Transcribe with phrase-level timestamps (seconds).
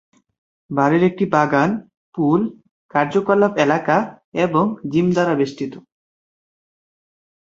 [0.69, 1.69] বাড়ির একটি বাগান,
[2.15, 2.41] পুল,
[2.93, 3.97] কার্যকলাপ এলাকা
[4.45, 5.73] এবং জিম দ্বারা বেষ্টিত।